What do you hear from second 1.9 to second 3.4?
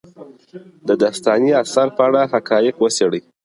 په اړه حقایق وڅېړئ.